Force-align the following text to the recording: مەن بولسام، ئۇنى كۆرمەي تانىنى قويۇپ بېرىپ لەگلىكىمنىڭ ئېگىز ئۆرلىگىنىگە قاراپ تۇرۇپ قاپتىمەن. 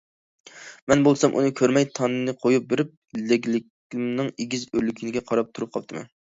مەن 0.91 1.03
بولسام، 1.07 1.37
ئۇنى 1.41 1.51
كۆرمەي 1.59 1.85
تانىنى 1.99 2.35
قويۇپ 2.47 2.67
بېرىپ 2.73 2.97
لەگلىكىمنىڭ 3.35 4.35
ئېگىز 4.35 4.67
ئۆرلىگىنىگە 4.75 5.27
قاراپ 5.31 5.57
تۇرۇپ 5.57 5.77
قاپتىمەن. 5.81 6.15